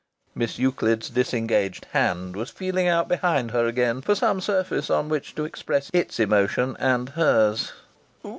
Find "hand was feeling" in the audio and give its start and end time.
1.91-2.87